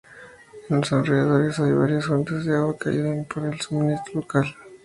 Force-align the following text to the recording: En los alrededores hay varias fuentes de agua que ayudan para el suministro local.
En 0.69 0.77
los 0.77 0.91
alrededores 0.93 1.59
hay 1.59 1.73
varias 1.73 2.07
fuentes 2.07 2.43
de 2.43 2.55
agua 2.55 2.75
que 2.75 2.89
ayudan 2.89 3.23
para 3.25 3.51
el 3.53 3.61
suministro 3.61 4.21
local. 4.21 4.47